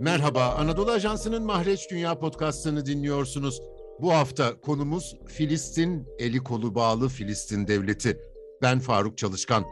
Merhaba, 0.00 0.54
Anadolu 0.58 0.90
Ajansı'nın 0.90 1.42
Mahreç 1.42 1.90
Dünya 1.90 2.18
Podcast'ını 2.18 2.86
dinliyorsunuz. 2.86 3.62
Bu 4.00 4.12
hafta 4.12 4.60
konumuz 4.60 5.16
Filistin, 5.26 6.08
eli 6.18 6.38
kolu 6.38 6.74
bağlı 6.74 7.08
Filistin 7.08 7.66
Devleti. 7.66 8.20
Ben 8.62 8.78
Faruk 8.78 9.18
Çalışkan. 9.18 9.64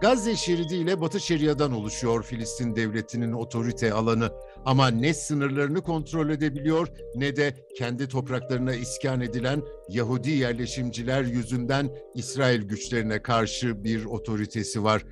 Gazze 0.00 0.36
şeridi 0.36 0.74
ile 0.74 1.00
Batı 1.00 1.20
Şeria'dan 1.20 1.72
oluşuyor 1.72 2.22
Filistin 2.22 2.76
Devleti'nin 2.76 3.32
otorite 3.32 3.92
alanı. 3.92 4.32
Ama 4.64 4.88
ne 4.88 5.14
sınırlarını 5.14 5.82
kontrol 5.82 6.30
edebiliyor 6.30 6.88
ne 7.14 7.36
de 7.36 7.54
kendi 7.78 8.08
topraklarına 8.08 8.74
iskan 8.74 9.20
edilen 9.20 9.62
Yahudi 9.88 10.30
yerleşimciler 10.30 11.22
yüzünden 11.22 11.90
İsrail 12.14 12.62
güçlerine 12.62 13.22
karşı 13.22 13.84
bir 13.84 14.04
otoritesi 14.04 14.84
var. 14.84 15.02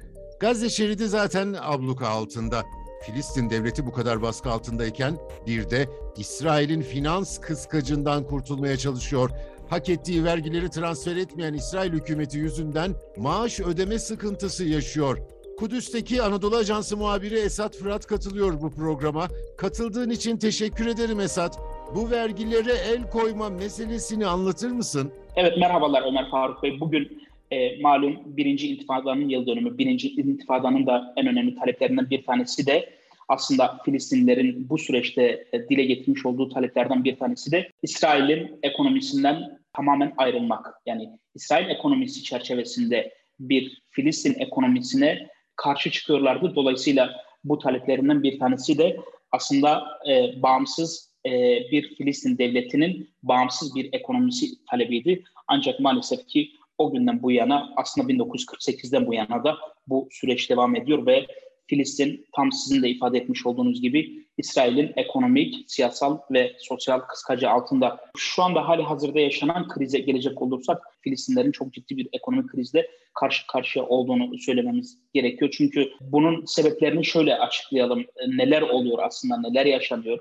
Gazze 0.40 0.70
şeridi 0.70 1.08
zaten 1.08 1.56
abluka 1.60 2.08
altında. 2.08 2.62
Filistin 3.06 3.50
devleti 3.50 3.86
bu 3.86 3.92
kadar 3.92 4.22
baskı 4.22 4.50
altındayken 4.50 5.18
bir 5.46 5.70
de 5.70 5.88
İsrail'in 6.16 6.82
finans 6.82 7.38
kıskacından 7.40 8.26
kurtulmaya 8.26 8.76
çalışıyor. 8.76 9.30
Hak 9.68 9.88
ettiği 9.88 10.24
vergileri 10.24 10.70
transfer 10.70 11.16
etmeyen 11.16 11.54
İsrail 11.54 11.92
hükümeti 11.92 12.38
yüzünden 12.38 12.94
maaş 13.16 13.60
ödeme 13.60 13.98
sıkıntısı 13.98 14.64
yaşıyor. 14.64 15.18
Kudüs'teki 15.58 16.22
Anadolu 16.22 16.56
Ajansı 16.56 16.96
muhabiri 16.96 17.34
Esat 17.34 17.76
Fırat 17.76 18.06
katılıyor 18.06 18.60
bu 18.62 18.70
programa. 18.70 19.28
Katıldığın 19.58 20.10
için 20.10 20.36
teşekkür 20.36 20.86
ederim 20.86 21.20
Esat. 21.20 21.58
Bu 21.94 22.10
vergilere 22.10 22.72
el 22.72 23.10
koyma 23.10 23.50
meselesini 23.50 24.26
anlatır 24.26 24.70
mısın? 24.70 25.12
Evet 25.36 25.58
merhabalar 25.58 26.02
Ömer 26.08 26.30
Faruk 26.30 26.62
Bey. 26.62 26.80
Bugün 26.80 27.22
e, 27.50 27.80
malum 27.80 28.16
birinci 28.26 28.68
intifadanın 28.68 29.28
yıl 29.28 29.46
dönümü. 29.46 29.78
Birinci 29.78 30.08
intifadanın 30.08 30.86
da 30.86 31.14
en 31.16 31.26
önemli 31.26 31.54
taleplerinden 31.54 32.10
bir 32.10 32.22
tanesi 32.22 32.66
de 32.66 32.90
aslında 33.28 33.78
Filistinlilerin 33.84 34.68
bu 34.70 34.78
süreçte 34.78 35.44
e, 35.52 35.68
dile 35.68 35.84
getirmiş 35.84 36.26
olduğu 36.26 36.48
taleplerden 36.48 37.04
bir 37.04 37.16
tanesi 37.16 37.52
de 37.52 37.70
İsrail'in 37.82 38.58
ekonomisinden 38.62 39.58
tamamen 39.72 40.12
ayrılmak. 40.16 40.66
Yani 40.86 41.10
İsrail 41.34 41.68
ekonomisi 41.68 42.22
çerçevesinde 42.22 43.12
bir 43.40 43.82
Filistin 43.90 44.34
ekonomisine 44.38 45.33
karşı 45.56 45.90
çıkıyorlardı. 45.90 46.54
Dolayısıyla 46.54 47.24
bu 47.44 47.58
taleplerinden 47.58 48.22
bir 48.22 48.38
tanesi 48.38 48.78
de 48.78 48.96
aslında 49.32 49.84
e, 50.08 50.42
bağımsız 50.42 51.14
e, 51.26 51.30
bir 51.70 51.94
Filistin 51.94 52.38
devletinin 52.38 53.10
bağımsız 53.22 53.74
bir 53.74 53.88
ekonomisi 53.92 54.46
talebiydi. 54.70 55.24
Ancak 55.48 55.80
maalesef 55.80 56.26
ki 56.26 56.50
o 56.78 56.92
günden 56.92 57.22
bu 57.22 57.30
yana 57.32 57.72
aslında 57.76 58.12
1948'den 58.12 59.06
bu 59.06 59.14
yana 59.14 59.44
da 59.44 59.58
bu 59.86 60.08
süreç 60.10 60.50
devam 60.50 60.76
ediyor 60.76 61.06
ve 61.06 61.26
Filistin 61.66 62.26
tam 62.32 62.52
sizin 62.52 62.82
de 62.82 62.88
ifade 62.88 63.18
etmiş 63.18 63.46
olduğunuz 63.46 63.82
gibi 63.82 64.23
İsrail'in 64.38 64.92
ekonomik, 64.96 65.64
siyasal 65.66 66.18
ve 66.30 66.52
sosyal 66.58 67.00
kıskacı 67.00 67.50
altında. 67.50 68.00
Şu 68.16 68.42
anda 68.42 68.68
hali 68.68 68.82
hazırda 68.82 69.20
yaşanan 69.20 69.68
krize 69.68 69.98
gelecek 69.98 70.42
olursak 70.42 70.82
Filistinlerin 71.00 71.52
çok 71.52 71.72
ciddi 71.72 71.96
bir 71.96 72.08
ekonomik 72.12 72.50
krizle 72.50 72.86
karşı 73.14 73.46
karşıya 73.46 73.84
olduğunu 73.84 74.38
söylememiz 74.38 74.98
gerekiyor. 75.14 75.50
Çünkü 75.56 75.92
bunun 76.00 76.44
sebeplerini 76.44 77.04
şöyle 77.04 77.38
açıklayalım. 77.38 78.04
Neler 78.28 78.62
oluyor 78.62 78.98
aslında, 79.02 79.40
neler 79.40 79.66
yaşanıyor? 79.66 80.18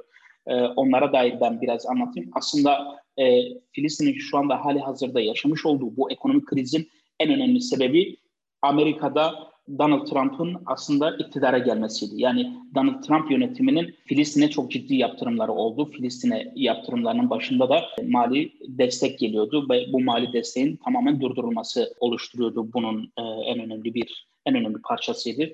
Ee, 0.48 0.54
onlara 0.56 1.14
dair 1.14 1.42
ben 1.42 1.62
biraz 1.62 1.86
anlatayım. 1.86 2.30
Aslında 2.34 3.00
e, 3.18 3.42
Filistin'in 3.72 4.14
şu 4.14 4.38
anda 4.38 4.66
hali 4.66 4.80
hazırda 4.80 5.22
yaşamış 5.22 5.66
olduğu 5.66 5.98
bu 5.98 6.12
ekonomik 6.12 6.48
krizin 6.48 6.90
en 7.20 7.34
önemli 7.34 7.62
sebebi 7.62 8.18
Amerika'da 8.62 9.53
Donald 9.78 10.06
Trump'ın 10.06 10.58
aslında 10.66 11.18
iktidara 11.18 11.58
gelmesiydi. 11.58 12.14
Yani 12.18 12.54
Donald 12.76 13.04
Trump 13.04 13.32
yönetiminin 13.32 13.96
Filistin'e 14.06 14.50
çok 14.50 14.72
ciddi 14.72 14.96
yaptırımları 14.96 15.52
oldu. 15.52 15.92
Filistin'e 15.92 16.52
yaptırımlarının 16.56 17.30
başında 17.30 17.70
da 17.70 17.84
mali 18.08 18.54
destek 18.68 19.20
geliyordu 19.20 19.66
ve 19.70 19.86
bu 19.94 20.02
mali 20.02 20.34
desteğin 20.34 20.76
tamamen 20.76 21.22
durdurulması 21.22 21.94
oluşturuyordu 22.00 22.74
bunun 22.74 23.12
e, 23.18 23.22
en 23.22 23.60
önemli 23.60 23.94
bir 23.94 24.28
en 24.46 24.56
önemli 24.56 24.82
parçasıydı. 24.82 25.50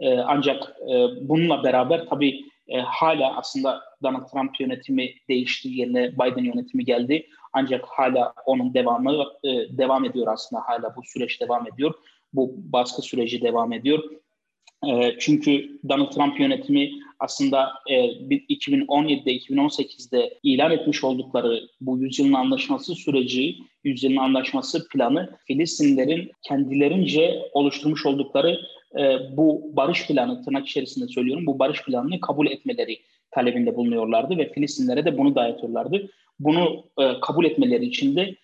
E, 0.00 0.18
ancak 0.18 0.62
e, 0.62 0.94
bununla 1.28 1.64
beraber 1.64 2.06
tabii 2.06 2.44
hala 2.84 3.36
aslında 3.36 3.82
Donald 4.02 4.26
Trump 4.26 4.60
yönetimi 4.60 5.10
değişti 5.28 5.68
yerine 5.68 6.12
Biden 6.12 6.44
yönetimi 6.44 6.84
geldi. 6.84 7.26
Ancak 7.52 7.84
hala 7.86 8.34
onun 8.46 8.74
devamı 8.74 9.24
devam 9.70 10.04
ediyor 10.04 10.26
aslında 10.28 10.62
hala 10.66 10.96
bu 10.96 11.02
süreç 11.04 11.40
devam 11.40 11.66
ediyor 11.66 11.94
bu 12.34 12.54
baskı 12.56 13.02
süreci 13.02 13.42
devam 13.42 13.72
ediyor. 13.72 14.02
E, 14.88 15.16
çünkü 15.18 15.80
Donald 15.88 16.10
Trump 16.10 16.40
yönetimi 16.40 16.90
aslında 17.20 17.72
e, 17.90 17.94
2017'de 17.94 19.36
2018'de 19.36 20.38
ilan 20.42 20.70
etmiş 20.70 21.04
oldukları 21.04 21.60
bu 21.80 21.98
yüzyılın 21.98 22.32
anlaşması 22.32 22.94
süreci, 22.94 23.56
yüzyılın 23.84 24.16
anlaşması 24.16 24.88
planı 24.88 25.36
Filistinlerin 25.46 26.30
kendilerince 26.42 27.42
oluşturmuş 27.52 28.06
oldukları 28.06 28.60
e, 28.98 29.36
bu 29.36 29.70
barış 29.76 30.06
planı 30.06 30.44
tırnak 30.44 30.66
içerisinde 30.66 31.08
söylüyorum 31.08 31.46
bu 31.46 31.58
barış 31.58 31.82
planını 31.84 32.20
kabul 32.20 32.46
etmeleri 32.46 32.98
talebinde 33.30 33.76
bulunuyorlardı 33.76 34.38
ve 34.38 34.52
Filistinlere 34.52 35.04
de 35.04 35.18
bunu 35.18 35.34
dayatıyorlardı. 35.34 36.10
Bunu 36.38 36.84
e, 37.00 37.20
kabul 37.20 37.44
etmeleri 37.44 37.86
için 37.86 38.16
de 38.16 38.34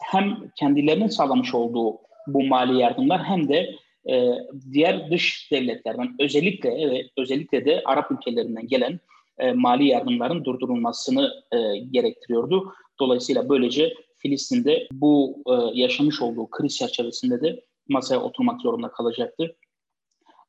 hem 0.00 0.50
kendilerinin 0.58 1.08
sağlamış 1.08 1.54
olduğu 1.54 1.98
bu 2.26 2.42
mali 2.42 2.78
yardımlar 2.78 3.24
hem 3.24 3.48
de 3.48 3.74
e, 4.10 4.30
diğer 4.72 5.10
dış 5.10 5.50
devletlerden 5.52 6.14
özellikle 6.20 6.70
ve 6.70 7.08
özellikle 7.18 7.64
de 7.64 7.82
Arap 7.84 8.12
ülkelerinden 8.12 8.66
gelen 8.66 9.00
e, 9.38 9.52
mali 9.52 9.86
yardımların 9.86 10.44
durdurulmasını 10.44 11.30
e, 11.52 11.78
gerektiriyordu. 11.78 12.72
Dolayısıyla 13.00 13.48
böylece 13.48 13.94
Filistin'de 14.16 14.88
bu 14.92 15.42
e, 15.46 15.80
yaşamış 15.80 16.22
olduğu 16.22 16.50
kriz 16.50 16.76
çerçevesinde 16.76 17.40
de 17.40 17.60
masaya 17.88 18.20
oturmak 18.20 18.60
zorunda 18.60 18.88
kalacaktı. 18.88 19.56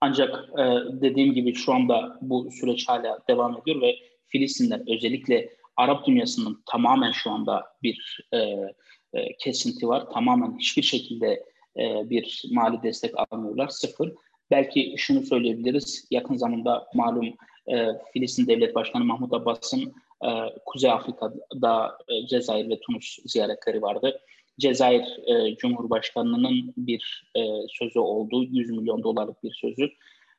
Ancak 0.02 0.50
e, 0.60 0.64
dediğim 1.02 1.34
gibi 1.34 1.54
şu 1.54 1.74
anda 1.74 2.18
bu 2.22 2.52
süreç 2.52 2.90
hala 2.90 3.20
devam 3.30 3.58
ediyor 3.58 3.82
ve 3.82 3.96
Filistinler 4.28 4.82
özellikle 4.96 5.50
Arap 5.78 6.08
dünyasının 6.08 6.64
tamamen 6.66 7.12
şu 7.12 7.32
anda 7.32 7.64
bir 7.84 8.28
e, 8.34 8.38
e, 9.14 9.38
kesinti 9.40 9.88
var. 9.88 10.10
Tamamen 10.14 10.58
hiçbir 10.58 10.82
şekilde 10.82 11.44
e, 11.78 12.10
bir 12.10 12.44
mali 12.52 12.84
destek 12.84 13.14
almıyorlar. 13.18 13.68
Sıfır. 13.68 14.14
Belki 14.52 14.94
şunu 14.98 15.26
söyleyebiliriz. 15.26 16.08
Yakın 16.12 16.36
zamanda 16.36 16.88
malum 16.94 17.34
e, 17.68 17.88
Filistin 18.14 18.48
Devlet 18.48 18.76
Başkanı 18.76 19.04
Mahmut 19.04 19.34
Abbas'ın 19.34 19.94
e, 20.26 20.30
Kuzey 20.66 20.92
Afrika'da 20.92 21.98
e, 22.08 22.28
Cezayir 22.28 22.70
ve 22.70 22.80
Tunus 22.80 23.18
ziyaretleri 23.26 23.82
vardı. 23.82 24.20
Cezayir 24.60 25.20
e, 25.28 25.56
Cumhurbaşkanı'nın 25.56 26.74
bir 26.78 27.24
e, 27.36 27.42
sözü 27.70 28.00
oldu. 28.00 28.44
100 28.44 28.70
milyon 28.70 29.04
dolarlık 29.04 29.44
bir 29.44 29.54
sözü. 29.54 29.84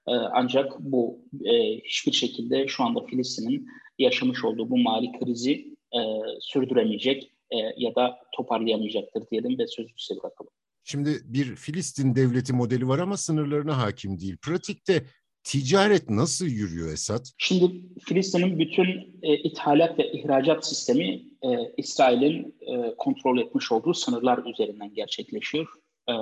E, 0.09 0.13
ancak 0.13 0.81
bu 0.81 1.19
e, 1.45 1.77
hiçbir 1.77 2.13
şekilde 2.13 2.67
şu 2.69 2.85
anda 2.85 3.01
Filistin'in 3.01 3.69
yaşamış 3.99 4.45
olduğu 4.45 4.71
bu 4.71 4.79
mali 4.79 5.13
krizi 5.13 5.77
e, 5.93 6.01
sürdüremeyecek 6.41 7.31
e, 7.51 7.57
ya 7.77 7.95
da 7.95 8.19
toparlayamayacaktır 8.33 9.31
diyelim 9.31 9.59
ve 9.59 9.67
sözü 9.67 9.93
size 9.97 10.21
bırakalım. 10.21 10.53
Şimdi 10.85 11.21
bir 11.25 11.57
Filistin 11.57 12.15
devleti 12.15 12.53
modeli 12.53 12.89
var 12.89 12.99
ama 12.99 13.17
sınırlarına 13.17 13.79
hakim 13.79 14.21
değil. 14.21 14.37
Pratikte 14.37 15.05
ticaret 15.45 16.11
nasıl 16.11 16.47
yürüyor 16.47 16.93
Esat? 16.93 17.33
Şimdi 17.39 17.83
Filistin'in 18.01 18.59
bütün 18.59 19.19
e, 19.23 19.37
ithalat 19.37 19.99
ve 19.99 20.13
ihracat 20.13 20.67
sistemi 20.67 21.23
e, 21.43 21.49
İsrail'in 21.77 22.55
e, 22.61 22.95
kontrol 22.99 23.39
etmiş 23.39 23.73
olduğu 23.73 23.95
sınırlar 23.95 24.45
üzerinden 24.47 24.95
gerçekleşiyor. 24.95 25.67
E, 26.09 26.13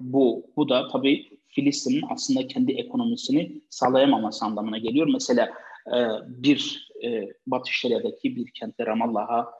bu 0.00 0.50
bu 0.56 0.68
da 0.68 0.88
tabii 0.88 1.38
Filistin'in 1.48 2.02
aslında 2.10 2.46
kendi 2.46 2.72
ekonomisini 2.72 3.62
sağlayamaması 3.70 4.44
anlamına 4.44 4.78
geliyor. 4.78 5.08
Mesela 5.12 5.48
e, 5.86 5.98
bir 6.26 6.88
e, 7.04 7.28
Batı 7.46 7.72
Şeria'daki 7.72 8.36
bir 8.36 8.50
kentte 8.54 8.86
Ramallah'a 8.86 9.50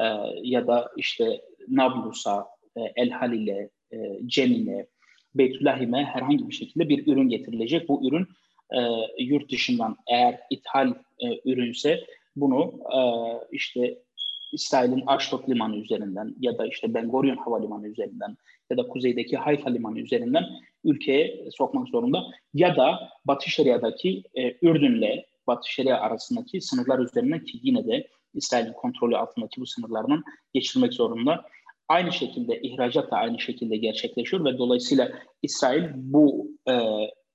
e, 0.00 0.04
ya 0.42 0.66
da 0.66 0.90
işte 0.96 1.40
Nablus'a, 1.68 2.46
e, 2.76 2.80
El 2.96 3.10
Halil'e, 3.10 3.70
e, 3.92 3.96
Cemile, 4.26 4.86
herhangi 6.04 6.48
bir 6.48 6.54
şekilde 6.54 6.88
bir 6.88 7.06
ürün 7.06 7.28
getirilecek. 7.28 7.88
Bu 7.88 8.08
ürün 8.08 8.26
e, 8.70 8.80
yurt 9.24 9.50
dışından 9.52 9.96
eğer 10.06 10.40
ithal 10.50 10.94
e, 11.18 11.50
ürünse 11.50 12.00
bunu 12.36 12.80
e, 12.96 13.00
işte 13.52 13.98
İsrail'in 14.52 15.02
Aşdod 15.06 15.48
Limanı 15.48 15.76
üzerinden 15.76 16.34
ya 16.40 16.58
da 16.58 16.66
işte 16.66 16.94
Ben 16.94 17.08
Gurion 17.08 17.36
Havalimanı 17.36 17.88
üzerinden 17.88 18.36
ya 18.70 18.76
da 18.76 18.88
kuzeydeki 18.88 19.36
Hayfa 19.36 19.70
Limanı 19.70 19.98
üzerinden 19.98 20.44
ülkeye 20.84 21.50
sokmak 21.50 21.88
zorunda 21.88 22.22
ya 22.54 22.76
da 22.76 23.08
Batı 23.24 23.50
Şeria'daki 23.50 24.22
e, 24.34 24.56
Ürdün'le 24.62 25.24
Batı 25.46 25.72
Şeria 25.72 26.00
arasındaki 26.00 26.60
sınırlar 26.60 26.98
üzerinden 26.98 27.44
ki 27.44 27.58
yine 27.62 27.86
de 27.86 28.08
İsrail'in 28.34 28.72
kontrolü 28.72 29.16
altındaki 29.16 29.60
bu 29.60 29.66
sınırlardan 29.66 30.24
geçirmek 30.54 30.92
zorunda. 30.92 31.44
Aynı 31.88 32.12
şekilde 32.12 32.60
ihracat 32.60 33.10
da 33.10 33.16
aynı 33.16 33.40
şekilde 33.40 33.76
gerçekleşiyor 33.76 34.44
ve 34.44 34.58
dolayısıyla 34.58 35.12
İsrail 35.42 35.84
bu 35.94 36.50
e, 36.68 36.72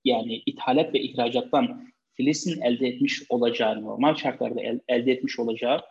yani 0.05 0.41
ithalat 0.45 0.93
ve 0.93 0.99
ihracattan 0.99 1.91
Filistin 2.13 2.61
elde 2.61 2.87
etmiş 2.87 3.23
olacağı 3.29 3.81
normal 3.81 4.15
şartlarda 4.15 4.61
el, 4.61 4.79
elde 4.87 5.11
etmiş 5.11 5.39
olacağı 5.39 5.81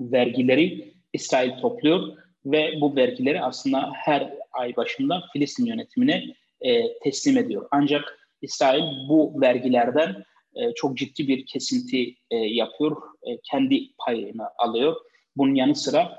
vergileri 0.00 0.94
İsrail 1.12 1.60
topluyor 1.60 2.16
ve 2.44 2.72
bu 2.80 2.96
vergileri 2.96 3.42
aslında 3.42 3.92
her 3.94 4.34
ay 4.52 4.76
başında 4.76 5.24
Filistin 5.32 5.66
yönetimine 5.66 6.24
e, 6.60 6.98
teslim 6.98 7.38
ediyor. 7.38 7.68
Ancak 7.70 8.18
İsrail 8.42 9.08
bu 9.08 9.40
vergilerden 9.40 10.24
e, 10.54 10.74
çok 10.74 10.98
ciddi 10.98 11.28
bir 11.28 11.46
kesinti 11.46 12.14
e, 12.30 12.36
yapıyor, 12.36 12.96
e, 13.22 13.38
kendi 13.50 13.94
payını 13.98 14.48
alıyor. 14.58 14.96
Bunun 15.36 15.54
yanı 15.54 15.74
sıra 15.74 16.18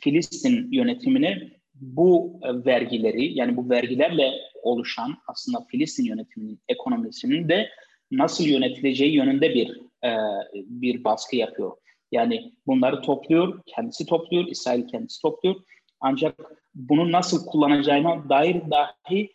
Filistin 0.00 0.72
yönetimine 0.72 1.50
bu 1.80 2.40
e, 2.42 2.64
vergileri 2.64 3.38
yani 3.38 3.56
bu 3.56 3.70
vergilerle 3.70 4.32
oluşan 4.62 5.18
aslında 5.26 5.64
Filistin 5.70 6.04
yönetiminin 6.04 6.60
ekonomisinin 6.68 7.48
de 7.48 7.68
nasıl 8.10 8.44
yönetileceği 8.44 9.14
yönünde 9.14 9.54
bir 9.54 9.80
e, 10.04 10.10
bir 10.54 11.04
baskı 11.04 11.36
yapıyor. 11.36 11.76
Yani 12.12 12.52
bunları 12.66 13.00
topluyor, 13.00 13.60
kendisi 13.66 14.06
topluyor, 14.06 14.46
İsrail 14.46 14.88
kendisi 14.88 15.22
topluyor. 15.22 15.56
Ancak 16.00 16.34
bunu 16.74 17.12
nasıl 17.12 17.46
kullanacağına 17.46 18.28
dair 18.28 18.56
dahi 18.70 19.32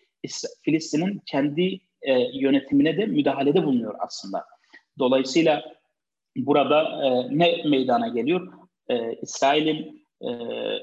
Filistin'in 0.61 1.21
kendi 1.25 1.79
e, 2.01 2.13
yönetimine 2.33 2.97
de 2.97 3.05
müdahalede 3.05 3.63
bulunuyor 3.63 3.95
aslında. 3.99 4.45
Dolayısıyla 4.99 5.73
burada 6.35 7.01
ne 7.31 7.63
meydana 7.65 8.07
geliyor? 8.07 8.53
İsrail'in 9.21 10.00
e, 10.21 10.29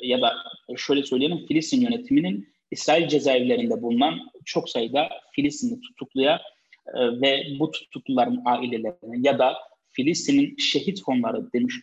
ya 0.03 0.21
da 0.21 0.33
şöyle 0.77 1.03
söyleyelim 1.03 1.47
Filistin 1.47 1.81
yönetiminin 1.81 2.49
İsrail 2.71 3.09
cezaevlerinde 3.09 3.83
bulunan 3.83 4.19
çok 4.45 4.71
sayıda 4.71 5.09
Filistinli 5.33 5.81
tutukluya 5.81 6.41
e, 6.95 7.21
ve 7.21 7.47
bu 7.61 7.71
tutukluların 7.71 8.43
ailelerine 8.45 9.29
ya 9.29 9.39
da 9.39 9.57
Filistin'in 9.89 10.57
şehit 10.57 11.03
fonları 11.05 11.53
demiş 11.53 11.75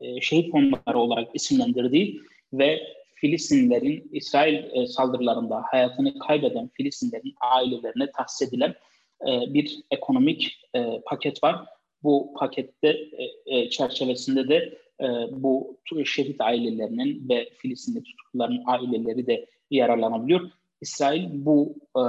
e, 0.00 0.20
şehit 0.20 0.52
fonları 0.52 0.98
olarak 0.98 1.28
isimlendirdiği 1.34 2.20
ve 2.52 2.82
Filistinlerin 3.14 4.10
İsrail 4.12 4.54
e, 4.54 4.86
saldırılarında 4.86 5.62
hayatını 5.70 6.18
kaybeden 6.18 6.70
Filistinlerin 6.74 7.34
ailelerine 7.40 8.10
tahsis 8.16 8.48
edilen 8.48 8.74
e, 9.22 9.54
bir 9.54 9.80
ekonomik 9.90 10.60
e, 10.74 11.00
paket 11.06 11.44
var. 11.44 11.66
Bu 12.02 12.34
pakette 12.38 12.88
e, 12.88 13.56
e, 13.56 13.70
çerçevesinde 13.70 14.48
de 14.48 14.78
e, 15.00 15.06
bu 15.30 15.76
şehit 16.04 16.40
ailelerinin 16.40 17.28
ve 17.28 17.48
Filistinli 17.58 18.02
tutukluların 18.02 18.62
aileleri 18.66 19.26
de 19.26 19.46
yararlanabiliyor. 19.70 20.50
İsrail 20.80 21.28
bu 21.32 21.74
e, 21.96 22.02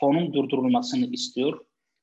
fonun 0.00 0.32
durdurulmasını 0.32 1.06
istiyor. 1.06 1.60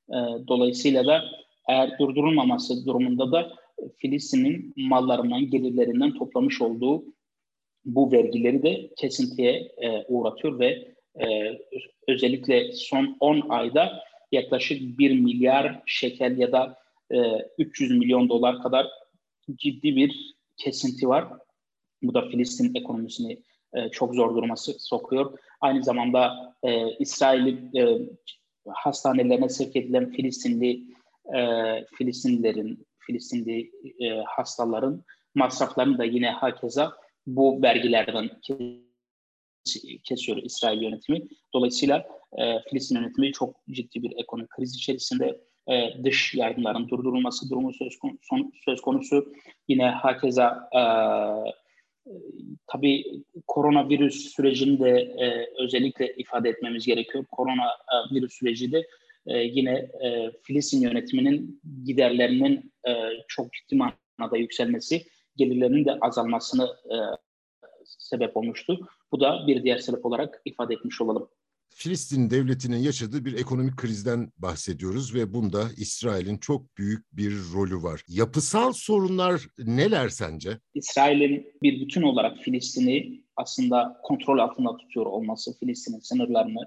E, 0.09 0.17
dolayısıyla 0.47 1.05
da 1.05 1.23
eğer 1.69 1.99
durdurulmaması 1.99 2.85
durumunda 2.85 3.31
da 3.31 3.51
Filistin'in 3.97 4.73
mallarından, 4.77 5.49
gelirlerinden 5.49 6.13
toplamış 6.13 6.61
olduğu 6.61 7.03
bu 7.85 8.11
vergileri 8.11 8.63
de 8.63 8.89
kesintiye 8.97 9.51
e, 9.77 10.05
uğratıyor 10.07 10.59
ve 10.59 10.93
e, 11.21 11.57
özellikle 12.07 12.71
son 12.71 13.17
10 13.19 13.49
ayda 13.49 14.03
yaklaşık 14.31 14.99
1 14.99 15.19
milyar 15.19 15.81
şekel 15.85 16.37
ya 16.37 16.51
da 16.51 16.77
e, 17.11 17.17
300 17.57 17.91
milyon 17.91 18.29
dolar 18.29 18.61
kadar 18.61 18.87
ciddi 19.55 19.95
bir 19.95 20.35
kesinti 20.57 21.09
var. 21.09 21.27
Bu 22.03 22.13
da 22.13 22.29
Filistin 22.29 22.75
ekonomisini 22.75 23.43
e, 23.73 23.89
çok 23.89 24.15
zor 24.15 24.35
durması 24.35 24.73
sokuyor. 24.79 25.39
Aynı 25.61 25.83
zamanda 25.83 26.53
e, 26.63 26.97
İsrail 26.99 27.75
e, 27.75 27.99
hastanelerine 28.67 29.49
sevk 29.49 29.75
edilen 29.75 30.11
Filistinli 30.11 30.83
e, 31.35 31.41
Filistinlilerin, 31.97 32.87
Filistinli 32.99 33.71
e, 33.99 34.09
hastaların 34.27 35.03
masraflarını 35.35 35.97
da 35.97 36.03
yine 36.03 36.31
hakeza 36.31 36.93
bu 37.27 37.61
vergilerden 37.61 38.29
kesiyor 40.03 40.37
İsrail 40.37 40.81
yönetimi. 40.81 41.27
Dolayısıyla 41.53 42.07
e, 42.37 42.59
Filistin 42.69 42.95
yönetimi 42.95 43.31
çok 43.31 43.55
ciddi 43.69 44.03
bir 44.03 44.11
ekonomik 44.17 44.49
kriz 44.49 44.75
içerisinde 44.75 45.41
e, 45.69 46.03
dış 46.03 46.33
yardımların 46.33 46.89
durdurulması 46.89 47.49
durumu 47.49 47.73
söz 47.73 47.99
konusu. 47.99 48.51
Söz 48.65 48.81
konusu. 48.81 49.33
Yine 49.67 49.89
hakeza 49.89 50.69
e, 50.73 50.81
tabii 52.67 53.23
koronavirüs 53.47 54.35
sürecini 54.35 54.79
de 54.79 54.89
e, 54.99 55.49
özellikle 55.63 56.13
ifade 56.17 56.49
etmemiz 56.49 56.85
gerekiyor. 56.85 57.25
Korona 57.31 57.65
e, 57.65 58.15
virüs 58.15 58.33
süreci 58.33 58.71
de 58.71 58.87
e, 59.27 59.37
yine 59.37 59.71
e, 60.03 60.31
Filistin 60.43 60.81
yönetiminin 60.81 61.61
giderlerinin 61.85 62.73
e, 62.87 62.91
çok 63.27 63.53
ciddi 63.53 63.75
manada 63.75 64.37
yükselmesi 64.37 65.03
gelirlerinin 65.35 65.85
de 65.85 65.97
azalmasını 66.01 66.63
e, 66.63 66.95
sebep 67.83 68.37
olmuştu. 68.37 68.87
Bu 69.11 69.19
da 69.19 69.47
bir 69.47 69.63
diğer 69.63 69.77
sebep 69.77 70.05
olarak 70.05 70.41
ifade 70.45 70.73
etmiş 70.73 71.01
olalım. 71.01 71.29
Filistin 71.69 72.29
devletinin 72.29 72.77
yaşadığı 72.77 73.25
bir 73.25 73.33
ekonomik 73.33 73.77
krizden 73.77 74.31
bahsediyoruz 74.37 75.15
ve 75.15 75.33
bunda 75.33 75.63
İsrail'in 75.77 76.37
çok 76.37 76.77
büyük 76.77 77.17
bir 77.17 77.31
rolü 77.53 77.83
var. 77.83 78.03
Yapısal 78.07 78.73
sorunlar 78.73 79.41
neler 79.57 80.09
sence? 80.09 80.59
İsrail'in 80.73 81.47
bir 81.63 81.81
bütün 81.81 82.01
olarak 82.01 82.37
Filistin'i 82.37 83.23
aslında 83.35 83.99
kontrol 84.03 84.39
altında 84.39 84.77
tutuyor 84.77 85.05
olması, 85.05 85.59
Filistin'in 85.59 85.99
sınırlarını. 85.99 86.59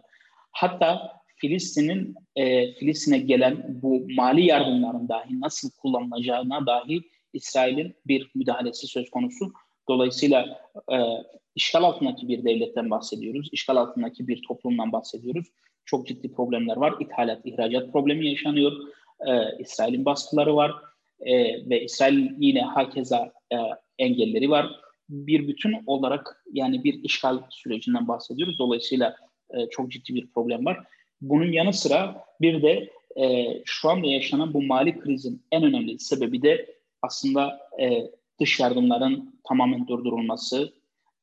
Hatta 0.52 1.12
Filistin'in 1.36 2.14
e, 2.36 2.74
Filistin'e 2.74 3.18
gelen 3.18 3.80
bu 3.82 4.06
mali 4.16 4.46
yardımların 4.46 5.08
dahi 5.08 5.40
nasıl 5.40 5.70
kullanılacağına 5.70 6.66
dahi 6.66 7.02
İsrail'in 7.32 7.94
bir 8.06 8.30
müdahalesi 8.34 8.86
söz 8.86 9.10
konusu. 9.10 9.52
Dolayısıyla 9.88 10.60
e, 10.92 10.96
işgal 11.54 11.82
altındaki 11.82 12.28
bir 12.28 12.44
devletten 12.44 12.90
bahsediyoruz. 12.90 13.48
İşgal 13.52 13.76
altındaki 13.76 14.28
bir 14.28 14.42
toplumdan 14.48 14.92
bahsediyoruz. 14.92 15.46
Çok 15.84 16.06
ciddi 16.06 16.32
problemler 16.32 16.76
var. 16.76 16.94
İthalat, 17.00 17.40
ihracat 17.44 17.92
problemi 17.92 18.28
yaşanıyor. 18.28 18.72
E, 19.26 19.58
İsrail'in 19.58 20.04
baskıları 20.04 20.56
var. 20.56 20.72
E, 21.20 21.34
ve 21.70 21.84
İsrail 21.84 22.30
yine 22.38 22.62
hakeza 22.62 23.32
e, 23.52 23.56
engelleri 23.98 24.50
var. 24.50 24.70
Bir 25.08 25.48
bütün 25.48 25.76
olarak 25.86 26.44
yani 26.52 26.84
bir 26.84 27.04
işgal 27.04 27.38
sürecinden 27.50 28.08
bahsediyoruz. 28.08 28.58
Dolayısıyla 28.58 29.16
e, 29.50 29.68
çok 29.70 29.92
ciddi 29.92 30.14
bir 30.14 30.30
problem 30.30 30.66
var. 30.66 30.84
Bunun 31.20 31.52
yanı 31.52 31.72
sıra 31.72 32.24
bir 32.40 32.62
de 32.62 32.90
e, 33.20 33.46
şu 33.64 33.90
anda 33.90 34.06
yaşanan 34.06 34.54
bu 34.54 34.62
mali 34.62 34.98
krizin 34.98 35.42
en 35.52 35.62
önemli 35.62 35.98
sebebi 35.98 36.42
de 36.42 36.76
aslında 37.02 37.60
e, 37.80 38.10
dış 38.40 38.60
yardımların 38.60 39.40
tamamen 39.48 39.86
durdurulması, 39.88 40.72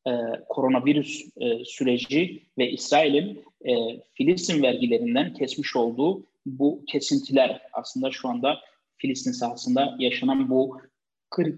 e, 0.07 0.11
koronavirüs 0.49 1.25
e, 1.37 1.65
süreci 1.65 2.43
ve 2.57 2.71
İsrail'in 2.71 3.43
e, 3.65 3.73
Filistin 4.13 4.63
vergilerinden 4.63 5.33
kesmiş 5.33 5.75
olduğu 5.75 6.23
bu 6.45 6.85
kesintiler 6.87 7.61
aslında 7.73 8.11
şu 8.11 8.29
anda 8.29 8.59
Filistin 8.97 9.31
sahasında 9.31 9.95
yaşanan 9.99 10.49
bu 10.49 10.81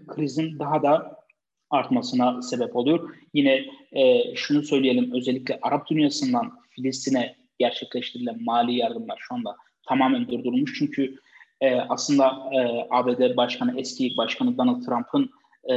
krizin 0.07 0.59
daha 0.59 0.83
da 0.83 1.21
artmasına 1.69 2.41
sebep 2.41 2.75
oluyor. 2.75 3.15
Yine 3.33 3.65
e, 3.91 4.35
şunu 4.35 4.63
söyleyelim 4.63 5.11
özellikle 5.13 5.59
Arap 5.61 5.89
dünyasından 5.89 6.51
Filistin'e 6.69 7.35
gerçekleştirilen 7.59 8.43
mali 8.43 8.75
yardımlar 8.75 9.17
şu 9.19 9.35
anda 9.35 9.55
tamamen 9.87 10.27
durdurulmuş. 10.27 10.79
Çünkü 10.79 11.15
e, 11.61 11.75
aslında 11.75 12.25
e, 12.53 12.87
ABD 12.89 13.37
Başkanı, 13.37 13.79
eski 13.79 14.17
Başkanı 14.17 14.57
Donald 14.57 14.85
Trump'ın 14.85 15.29
e, 15.69 15.75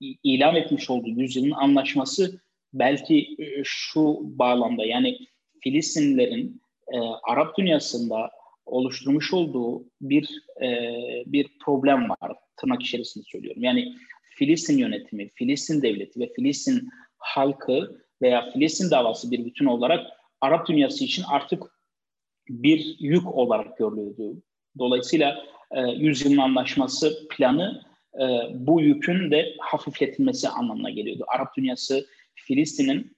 ilan 0.00 0.56
etmiş 0.56 0.90
olduğu 0.90 1.08
yüzyılın 1.08 1.50
anlaşması 1.50 2.40
belki 2.72 3.36
e, 3.38 3.62
şu 3.64 4.18
bağlamda 4.22 4.84
yani 4.84 5.18
Filistinlilerin 5.60 6.62
e, 6.92 6.98
Arap 7.22 7.58
dünyasında 7.58 8.30
oluşturmuş 8.66 9.34
olduğu 9.34 9.84
bir 10.00 10.42
e, 10.62 10.68
bir 11.26 11.58
problem 11.64 12.08
var 12.08 12.36
tırnak 12.56 12.82
içerisinde 12.82 13.24
söylüyorum. 13.26 13.62
Yani 13.62 13.94
Filistin 14.36 14.78
yönetimi, 14.78 15.30
Filistin 15.34 15.82
devleti 15.82 16.20
ve 16.20 16.32
Filistin 16.36 16.88
halkı 17.18 18.04
veya 18.22 18.50
Filistin 18.50 18.90
davası 18.90 19.30
bir 19.30 19.44
bütün 19.44 19.66
olarak 19.66 20.06
Arap 20.40 20.68
dünyası 20.68 21.04
için 21.04 21.24
artık 21.28 21.62
bir 22.48 22.96
yük 22.98 23.34
olarak 23.34 23.78
görülüyordu. 23.78 24.42
Dolayısıyla 24.78 25.44
e, 25.70 25.80
yüzyılın 25.80 26.38
anlaşması 26.38 27.28
planı 27.30 27.82
e, 28.20 28.24
bu 28.54 28.80
yükün 28.80 29.30
de 29.30 29.54
hafifletilmesi 29.60 30.48
anlamına 30.48 30.90
geliyordu. 30.90 31.24
Arap 31.28 31.56
dünyası 31.56 32.06
Filistin'in 32.34 33.16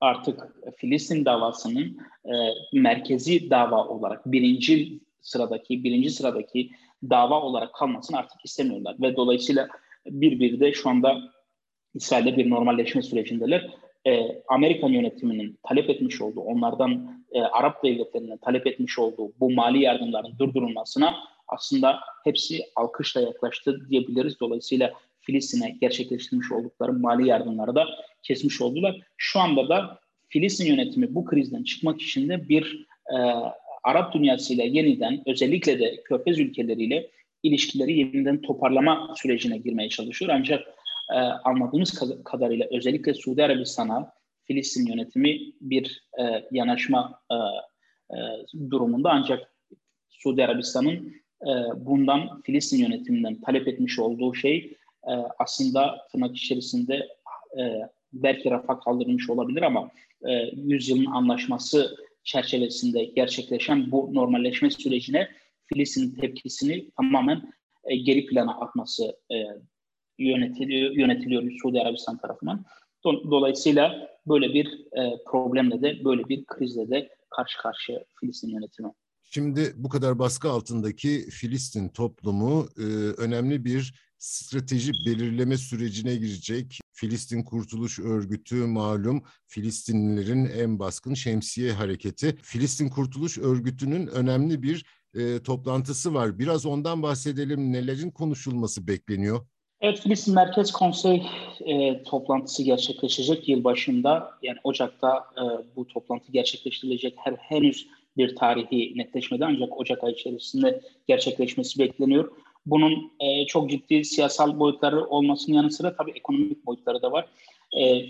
artık 0.00 0.40
Filistin 0.76 1.24
davasının 1.24 1.98
e, 2.24 2.34
merkezi 2.72 3.50
dava 3.50 3.84
olarak 3.84 4.26
birinci 4.26 5.00
sıradaki 5.20 5.84
birinci 5.84 6.10
sıradaki 6.10 6.70
dava 7.10 7.40
olarak 7.40 7.74
kalmasını 7.74 8.18
artık 8.18 8.44
istemiyorlar 8.44 8.96
ve 9.00 9.16
dolayısıyla 9.16 9.68
bir 10.06 10.60
de 10.60 10.72
şu 10.72 10.88
anda 10.90 11.32
İsrail'de 11.94 12.36
bir 12.36 12.50
normalleşme 12.50 13.02
sürecindeler. 13.02 13.70
E, 14.06 14.42
Amerikan 14.48 14.88
yönetiminin 14.88 15.58
talep 15.62 15.90
etmiş 15.90 16.20
olduğu, 16.20 16.40
onlardan 16.40 17.24
e, 17.32 17.40
Arap 17.40 17.84
devletlerinin 17.84 18.36
talep 18.36 18.66
etmiş 18.66 18.98
olduğu 18.98 19.32
bu 19.40 19.50
mali 19.50 19.82
yardımların 19.82 20.38
durdurulmasına 20.38 21.14
aslında 21.48 22.00
hepsi 22.24 22.60
alkışla 22.76 23.20
yaklaştı 23.20 23.90
diyebiliriz. 23.90 24.40
Dolayısıyla 24.40 24.92
Filistin'e 25.20 25.76
gerçekleştirmiş 25.80 26.52
oldukları 26.52 26.92
mali 26.92 27.28
yardımları 27.28 27.74
da 27.74 27.86
kesmiş 28.22 28.60
oldular. 28.60 29.00
Şu 29.16 29.40
anda 29.40 29.68
da 29.68 29.98
Filistin 30.28 30.66
yönetimi 30.66 31.14
bu 31.14 31.24
krizden 31.24 31.62
çıkmak 31.62 32.02
için 32.02 32.28
de 32.28 32.48
bir 32.48 32.86
e, 33.12 33.16
Arap 33.82 34.14
dünyasıyla 34.14 34.64
yeniden 34.64 35.22
özellikle 35.26 35.78
de 35.78 36.02
Körfez 36.02 36.38
ülkeleriyle 36.38 37.10
ilişkileri 37.42 37.98
yeniden 37.98 38.42
toparlama 38.42 39.14
sürecine 39.16 39.58
girmeye 39.58 39.88
çalışıyor. 39.88 40.30
Ancak 40.34 40.66
e, 41.10 41.14
anladığımız 41.18 42.00
kadarıyla 42.24 42.66
özellikle 42.70 43.14
Suudi 43.14 43.44
Arabistan'a 43.44 44.12
Filistin 44.44 44.86
yönetimi 44.86 45.40
bir 45.60 46.08
e, 46.20 46.44
yanaşma 46.50 47.20
e, 47.30 47.34
e, 48.16 48.18
durumunda. 48.70 49.10
Ancak 49.10 49.52
Suudi 50.08 50.44
Arabistan'ın 50.44 51.14
e, 51.42 51.52
bundan 51.76 52.42
Filistin 52.42 52.78
yönetiminden 52.78 53.40
talep 53.40 53.68
etmiş 53.68 53.98
olduğu 53.98 54.34
şey 54.34 54.76
e, 55.08 55.12
aslında 55.38 56.06
tırnak 56.12 56.36
içerisinde 56.36 57.08
e, 57.58 57.62
belki 58.12 58.50
rafa 58.50 58.80
kaldırılmış 58.80 59.30
olabilir 59.30 59.62
ama 59.62 59.90
e, 60.28 60.32
yüzyılın 60.56 61.06
anlaşması 61.06 61.96
çerçevesinde 62.24 63.04
gerçekleşen 63.04 63.92
bu 63.92 64.10
normalleşme 64.14 64.70
sürecine 64.70 65.28
Filistin 65.66 66.20
tepkisini 66.20 66.90
tamamen 66.90 67.52
e, 67.84 67.96
geri 67.96 68.26
plana 68.26 68.60
atması 68.60 69.04
e, 69.04 69.36
yönetiliyor, 70.18 70.92
yönetiliyor 70.92 71.50
Suudi 71.62 71.80
Arabistan 71.80 72.18
tarafından. 72.18 72.64
Dolayısıyla 73.04 74.08
böyle 74.26 74.54
bir 74.54 74.66
e, 74.66 75.22
problemle 75.26 75.82
de 75.82 76.04
böyle 76.04 76.28
bir 76.28 76.44
krizle 76.44 76.90
de 76.90 77.08
karşı 77.30 77.58
karşıya 77.58 78.04
Filistin 78.20 78.48
yönetimi. 78.48 78.88
Şimdi 79.22 79.72
bu 79.76 79.88
kadar 79.88 80.18
baskı 80.18 80.50
altındaki 80.50 81.30
Filistin 81.30 81.88
toplumu 81.88 82.68
e, 82.78 82.82
önemli 83.22 83.64
bir 83.64 83.94
strateji 84.18 84.92
belirleme 85.06 85.56
sürecine 85.56 86.16
girecek. 86.16 86.80
Filistin 86.92 87.42
Kurtuluş 87.42 87.98
Örgütü 87.98 88.54
malum 88.54 89.22
Filistinlilerin 89.46 90.44
en 90.44 90.78
baskın 90.78 91.14
şemsiye 91.14 91.72
hareketi. 91.72 92.36
Filistin 92.42 92.88
Kurtuluş 92.88 93.38
Örgütü'nün 93.38 94.06
önemli 94.06 94.62
bir 94.62 94.84
e, 95.14 95.42
toplantısı 95.42 96.14
var. 96.14 96.38
Biraz 96.38 96.66
ondan 96.66 97.02
bahsedelim. 97.02 97.72
Nelerin 97.72 98.10
konuşulması 98.10 98.86
bekleniyor? 98.86 99.46
Filistin 99.80 100.34
Merkez 100.34 100.72
Konsey 100.72 101.22
e, 101.60 102.02
toplantısı 102.02 102.62
gerçekleşecek 102.62 103.48
yıl 103.48 103.64
başında. 103.64 104.30
Yani 104.42 104.58
Ocak'ta 104.64 105.16
e, 105.16 105.42
bu 105.76 105.86
toplantı 105.86 106.32
gerçekleştirilecek. 106.32 107.14
Her 107.16 107.32
henüz 107.32 107.86
bir 108.16 108.36
tarihi 108.36 108.98
netleşmedi 108.98 109.44
ancak 109.44 109.80
Ocak 109.80 110.04
ayı 110.04 110.14
içerisinde 110.14 110.80
gerçekleşmesi 111.08 111.78
bekleniyor. 111.78 112.32
Bunun 112.66 113.12
e, 113.20 113.46
çok 113.46 113.70
ciddi 113.70 114.04
siyasal 114.04 114.58
boyutları 114.58 115.04
olmasının 115.04 115.56
yanı 115.56 115.70
sıra 115.70 115.96
tabii 115.96 116.10
ekonomik 116.10 116.66
boyutları 116.66 117.02
da 117.02 117.12
var. 117.12 117.28
E, 117.80 118.02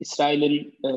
İsrail'in 0.00 0.74
e, 0.84 0.90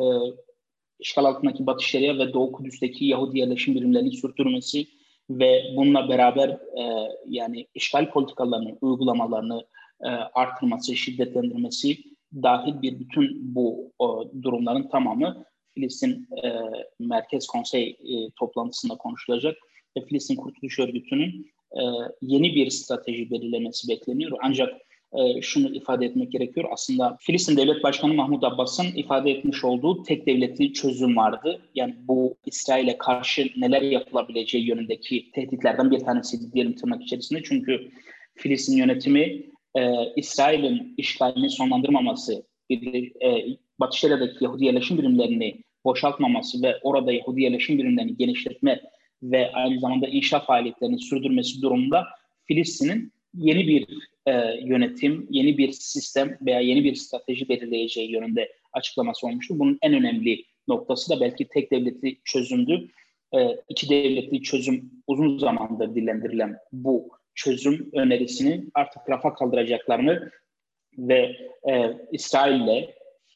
işgal 0.99 1.25
altındaki 1.25 1.67
Batı 1.67 1.83
Şeria 1.83 2.17
ve 2.17 2.33
Doğu 2.33 2.51
Kudüs'teki 2.51 3.05
Yahudi 3.05 3.39
yerleşim 3.39 3.75
birimlerinin 3.75 4.11
sürdürmesi 4.11 4.87
ve 5.29 5.63
bununla 5.75 6.09
beraber 6.09 6.49
e, 6.49 7.07
yani 7.27 7.67
işgal 7.75 8.11
politikalarını, 8.11 8.77
uygulamalarını 8.81 9.65
e, 10.03 10.07
artırması, 10.09 10.95
şiddetlendirmesi 10.95 11.97
dahil 12.33 12.81
bir 12.81 12.99
bütün 12.99 13.55
bu 13.55 13.91
o, 13.99 14.31
durumların 14.41 14.89
tamamı 14.89 15.45
Filistin 15.75 16.27
e, 16.43 16.47
Merkez 16.99 17.47
Konsey 17.47 17.89
e, 17.89 18.29
toplantısında 18.39 18.95
konuşulacak 18.95 19.57
ve 19.97 20.05
Filistin 20.05 20.35
Kurtuluş 20.35 20.79
Örgütü'nün 20.79 21.51
e, 21.71 21.81
yeni 22.21 22.55
bir 22.55 22.69
strateji 22.69 23.31
belirlemesi 23.31 23.87
bekleniyor. 23.87 24.37
Ancak 24.41 24.73
e, 25.13 25.41
şunu 25.41 25.75
ifade 25.75 26.05
etmek 26.05 26.31
gerekiyor. 26.31 26.69
Aslında 26.71 27.17
Filistin 27.19 27.57
Devlet 27.57 27.83
Başkanı 27.83 28.13
Mahmut 28.13 28.43
Abbas'ın 28.43 28.87
ifade 28.95 29.31
etmiş 29.31 29.63
olduğu 29.63 30.03
tek 30.03 30.27
devletli 30.27 30.73
çözüm 30.73 31.17
vardı. 31.17 31.61
Yani 31.75 31.95
bu 32.07 32.35
İsrail'e 32.45 32.97
karşı 32.97 33.49
neler 33.57 33.81
yapılabileceği 33.81 34.67
yönündeki 34.67 35.31
tehditlerden 35.31 35.91
bir 35.91 35.99
tanesi 35.99 36.53
diyelim 36.53 36.75
tırnak 36.75 37.03
içerisinde. 37.03 37.43
Çünkü 37.43 37.91
Filistin 38.35 38.77
yönetimi 38.77 39.43
e, 39.77 40.13
İsrail'in 40.15 40.93
işgalini 40.97 41.49
sonlandırmaması, 41.49 42.43
bir, 42.69 43.21
e, 43.21 43.57
Batı 43.79 43.97
Şeria'daki 43.97 44.43
Yahudi 44.43 44.65
yerleşim 44.65 44.97
birimlerini 44.97 45.63
boşaltmaması 45.85 46.63
ve 46.63 46.77
orada 46.81 47.13
Yahudi 47.13 47.41
yerleşim 47.41 47.77
birimlerini 47.77 48.17
genişletme 48.17 48.81
ve 49.23 49.51
aynı 49.51 49.79
zamanda 49.79 50.07
inşa 50.07 50.39
faaliyetlerini 50.39 50.99
sürdürmesi 50.99 51.61
durumunda 51.61 52.05
Filistin'in 52.45 53.11
yeni 53.33 53.67
bir 53.67 53.87
e, 54.25 54.31
yönetim, 54.63 55.27
yeni 55.29 55.57
bir 55.57 55.71
sistem 55.71 56.37
veya 56.41 56.59
yeni 56.59 56.83
bir 56.83 56.95
strateji 56.95 57.49
belirleyeceği 57.49 58.11
yönünde 58.11 58.51
açıklaması 58.73 59.27
olmuştu. 59.27 59.59
Bunun 59.59 59.77
en 59.81 59.93
önemli 59.93 60.43
noktası 60.67 61.09
da 61.09 61.21
belki 61.21 61.47
tek 61.47 61.71
devletli 61.71 62.17
çözümdü. 62.25 62.87
E, 63.35 63.57
iki 63.69 63.89
devletli 63.89 64.41
çözüm 64.41 64.91
uzun 65.07 65.37
zamandır 65.37 65.95
dillendirilen 65.95 66.57
bu 66.71 67.09
çözüm 67.37 67.89
önerisini 67.93 68.65
artık 68.73 69.09
rafa 69.09 69.33
kaldıracaklarını 69.33 70.31
ve 70.97 71.35
e, 71.69 71.93
İsrail'le 72.11 72.89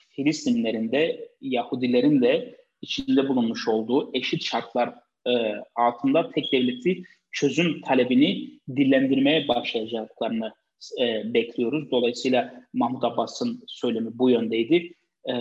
Filistinlerin 0.09 0.91
de 0.91 1.29
Yahudilerin 1.41 2.21
de 2.21 2.57
içinde 2.81 3.29
bulunmuş 3.29 3.67
olduğu 3.67 4.09
eşit 4.13 4.43
şartlar 4.43 4.93
e, 5.27 5.31
altında 5.75 6.31
tek 6.31 6.51
devletli 6.51 7.03
çözüm 7.31 7.81
talebini 7.81 8.59
dillendirmeye 8.75 9.47
başlayacaklarını 9.47 10.53
e, 11.01 11.33
bekliyoruz. 11.33 11.91
Dolayısıyla 11.91 12.63
Mahmut 12.73 13.03
Abbas'ın 13.03 13.63
söylemi 13.67 14.19
bu 14.19 14.29
yöndeydi. 14.29 14.93
E, 15.29 15.33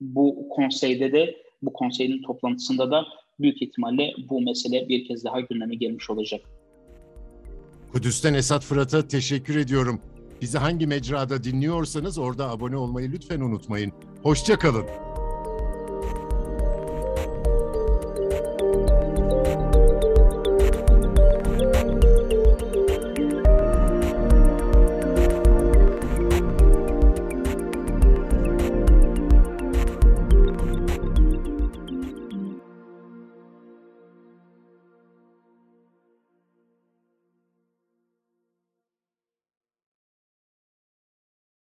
bu 0.00 0.48
konseyde 0.48 1.12
de 1.12 1.36
bu 1.62 1.72
konseyin 1.72 2.22
toplantısında 2.22 2.90
da 2.90 3.06
büyük 3.40 3.62
ihtimalle 3.62 4.14
bu 4.28 4.40
mesele 4.40 4.88
bir 4.88 5.04
kez 5.04 5.24
daha 5.24 5.40
gündeme 5.40 5.74
gelmiş 5.74 6.10
olacak. 6.10 6.40
Kudüs'ten 7.92 8.34
Esat 8.34 8.64
Fırat'a 8.64 9.08
teşekkür 9.08 9.56
ediyorum. 9.56 10.00
Bizi 10.40 10.58
hangi 10.58 10.86
mecrada 10.86 11.44
dinliyorsanız 11.44 12.18
orada 12.18 12.50
abone 12.50 12.76
olmayı 12.76 13.12
lütfen 13.12 13.40
unutmayın. 13.40 13.92
Hoşçakalın. 14.22 15.09